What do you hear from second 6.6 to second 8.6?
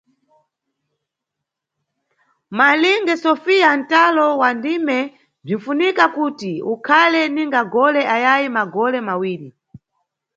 ukhale ninga gole ayayi